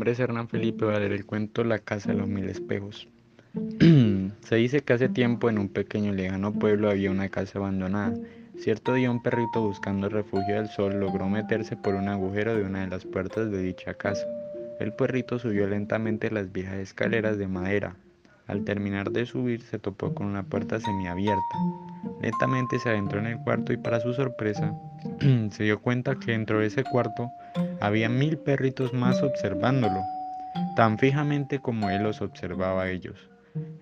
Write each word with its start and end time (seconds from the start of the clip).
nombre 0.00 0.12
es 0.12 0.20
Hernán 0.20 0.48
Felipe 0.48 0.86
Valera, 0.86 1.14
el 1.14 1.26
cuento 1.26 1.62
La 1.62 1.78
Casa 1.78 2.12
de 2.12 2.16
los 2.16 2.26
Mil 2.26 2.48
Espejos. 2.48 3.06
Se 4.40 4.56
dice 4.56 4.80
que 4.80 4.94
hace 4.94 5.10
tiempo 5.10 5.50
en 5.50 5.58
un 5.58 5.68
pequeño 5.68 6.14
y 6.14 6.16
lejano 6.16 6.54
pueblo 6.54 6.88
había 6.88 7.10
una 7.10 7.28
casa 7.28 7.58
abandonada. 7.58 8.14
Cierto 8.56 8.94
día 8.94 9.10
un 9.10 9.22
perrito 9.22 9.60
buscando 9.60 10.08
refugio 10.08 10.54
del 10.54 10.68
sol 10.68 10.98
logró 10.98 11.28
meterse 11.28 11.76
por 11.76 11.96
un 11.96 12.08
agujero 12.08 12.56
de 12.56 12.62
una 12.62 12.80
de 12.80 12.86
las 12.86 13.04
puertas 13.04 13.50
de 13.50 13.60
dicha 13.62 13.92
casa. 13.92 14.26
El 14.80 14.94
perrito 14.94 15.38
subió 15.38 15.68
lentamente 15.68 16.30
las 16.30 16.50
viejas 16.50 16.76
escaleras 16.76 17.36
de 17.36 17.48
madera. 17.48 17.94
Al 18.46 18.64
terminar 18.64 19.10
de 19.10 19.26
subir 19.26 19.60
se 19.60 19.78
topó 19.78 20.14
con 20.14 20.28
una 20.28 20.44
puerta 20.44 20.80
semiabierta. 20.80 21.58
Lentamente 22.20 22.78
se 22.78 22.90
adentró 22.90 23.18
en 23.18 23.26
el 23.26 23.38
cuarto 23.38 23.72
y 23.72 23.78
para 23.78 24.00
su 24.00 24.12
sorpresa 24.12 24.74
se 25.50 25.64
dio 25.64 25.80
cuenta 25.80 26.16
que 26.16 26.32
dentro 26.32 26.60
de 26.60 26.66
ese 26.66 26.84
cuarto 26.84 27.30
había 27.80 28.08
mil 28.08 28.36
perritos 28.38 28.92
más 28.92 29.22
observándolo, 29.22 30.02
tan 30.76 30.98
fijamente 30.98 31.58
como 31.60 31.88
él 31.88 32.02
los 32.02 32.20
observaba 32.20 32.82
a 32.82 32.90
ellos. 32.90 33.30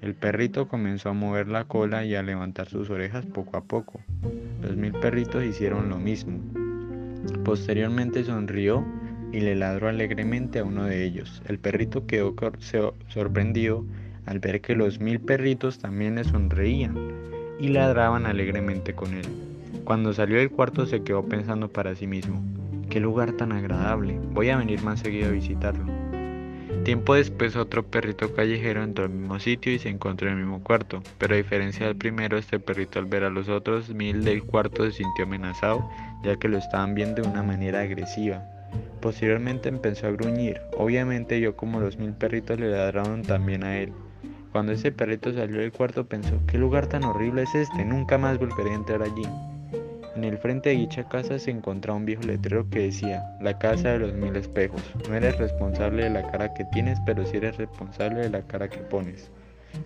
El 0.01 0.15
perrito 0.15 0.69
comenzó 0.69 1.11
a 1.11 1.15
mover 1.15 1.49
la 1.49 1.65
cola 1.65 2.05
y 2.05 2.15
a 2.15 2.23
levantar 2.23 2.69
sus 2.69 2.89
orejas 2.91 3.27
poco 3.27 3.57
a 3.57 3.65
poco. 3.65 4.01
Los 4.63 4.77
mil 4.77 4.93
perritos 4.93 5.45
hicieron 5.45 5.89
lo 5.89 5.99
mismo. 5.99 6.39
Posteriormente 7.45 8.25
sonrió 8.25 8.87
y 9.33 9.41
le 9.41 9.57
ladró 9.57 9.89
alegremente 9.89 10.61
a 10.61 10.65
uno 10.65 10.85
de 10.85 11.05
ellos. 11.05 11.43
El 11.47 11.59
perrito 11.59 12.07
quedó 12.07 12.35
sorprendido 13.09 13.85
al 14.25 14.39
ver 14.39 14.61
que 14.61 14.75
los 14.75 15.01
mil 15.01 15.21
perritos 15.21 15.79
también 15.79 16.15
le 16.15 16.25
sonreían 16.25 16.95
y 17.59 17.69
ladraban 17.69 18.27
alegremente 18.27 18.95
con 18.95 19.15
él. 19.15 19.27
Cuando 19.85 20.13
salió 20.13 20.39
del 20.39 20.51
cuarto 20.51 20.87
se 20.87 21.03
quedó 21.03 21.25
pensando 21.25 21.69
para 21.69 21.95
sí 21.95 22.07
mismo, 22.07 22.43
qué 22.91 23.01
lugar 23.01 23.33
tan 23.33 23.53
agradable, 23.53 24.19
voy 24.33 24.51
a 24.51 24.57
venir 24.57 24.83
más 24.83 25.01
seguido 25.01 25.29
a 25.29 25.33
visitarlo. 25.33 25.85
Tiempo 26.85 27.15
después 27.15 27.57
otro 27.57 27.85
perrito 27.85 28.35
callejero 28.35 28.83
entró 28.83 29.05
al 29.05 29.11
mismo 29.11 29.39
sitio 29.41 29.73
y 29.73 29.79
se 29.79 29.89
encontró 29.89 30.29
en 30.29 30.35
el 30.35 30.41
mismo 30.41 30.63
cuarto, 30.63 31.03
pero 31.19 31.35
a 31.35 31.37
diferencia 31.37 31.87
del 31.87 31.97
primero, 31.97 32.39
este 32.39 32.59
perrito 32.61 32.99
al 32.99 33.07
ver 33.07 33.25
a 33.25 33.31
los 33.31 33.49
otros 33.49 33.91
mil 33.91 34.25
del 34.25 34.43
cuarto 34.43 34.85
se 34.85 34.93
sintió 34.93 35.25
amenazado, 35.25 35.89
ya 36.23 36.37
que 36.37 36.49
lo 36.49 36.57
estaban 36.57 36.95
viendo 36.95 37.23
de 37.23 37.29
una 37.29 37.43
manera 37.43 37.81
agresiva. 37.81 38.43
Posteriormente 39.01 39.69
empezó 39.69 40.07
a 40.07 40.13
gruñir, 40.13 40.61
obviamente 40.77 41.39
vio 41.39 41.57
como 41.57 41.81
los 41.81 41.99
mil 41.99 42.13
perritos 42.13 42.59
le 42.59 42.71
ladraron 42.71 43.23
también 43.23 43.65
a 43.65 43.79
él. 43.79 43.93
Cuando 44.53 44.73
ese 44.73 44.93
perrito 44.93 45.33
salió 45.33 45.61
del 45.61 45.73
cuarto 45.73 46.07
pensó, 46.07 46.41
¿qué 46.47 46.59
lugar 46.59 46.87
tan 46.87 47.05
horrible 47.05 47.43
es 47.43 47.55
este? 47.55 47.85
Nunca 47.85 48.17
más 48.17 48.39
volveré 48.39 48.71
a 48.71 48.75
entrar 48.75 49.03
allí. 49.03 49.23
En 50.17 50.25
el 50.25 50.39
frente 50.39 50.71
de 50.71 50.77
dicha 50.77 51.09
casa 51.09 51.39
se 51.39 51.51
encontraba 51.51 51.99
un 51.99 52.07
viejo 52.07 52.23
letrero 52.23 52.69
que 52.71 52.81
decía, 52.81 53.23
la 53.41 53.59
casa 53.59 53.91
de 53.91 53.99
los 54.01 54.15
mil 54.15 54.35
espejos. 54.35 54.83
No 55.09 55.15
eres 55.15 55.39
responsable 55.39 56.05
de 56.05 56.11
la 56.11 56.29
cara 56.31 56.55
que 56.55 56.65
tienes, 56.73 56.99
pero 57.07 57.25
sí 57.25 57.37
eres 57.37 57.57
responsable 57.57 58.23
de 58.23 58.31
la 58.31 58.43
cara 58.43 58.69
que 58.69 58.79
pones. 58.79 59.31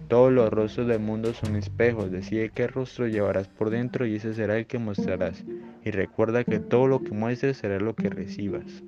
Todos 0.08 0.32
los 0.32 0.48
rostros 0.50 0.86
del 0.86 1.00
mundo 1.00 1.34
son 1.34 1.56
espejos, 1.56 2.10
decide 2.10 2.50
qué 2.50 2.66
rostro 2.66 3.08
llevarás 3.08 3.48
por 3.48 3.70
dentro 3.70 4.06
y 4.06 4.16
ese 4.16 4.32
será 4.32 4.56
el 4.56 4.66
que 4.66 4.78
mostrarás. 4.78 5.44
Y 5.84 5.90
recuerda 5.90 6.44
que 6.44 6.60
todo 6.60 6.86
lo 6.86 7.02
que 7.02 7.10
muestres 7.10 7.58
será 7.58 7.78
lo 7.78 7.94
que 7.94 8.08
recibas. 8.08 8.82